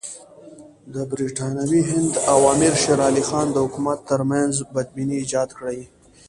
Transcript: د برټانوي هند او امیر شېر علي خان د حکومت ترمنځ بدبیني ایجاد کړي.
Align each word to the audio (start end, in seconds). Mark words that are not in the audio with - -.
د 0.93 0.95
برټانوي 1.09 1.81
هند 1.91 2.13
او 2.31 2.39
امیر 2.53 2.73
شېر 2.81 2.99
علي 3.09 3.23
خان 3.29 3.47
د 3.51 3.57
حکومت 3.65 3.99
ترمنځ 4.09 4.53
بدبیني 4.73 5.15
ایجاد 5.21 5.49
کړي. 5.59 5.79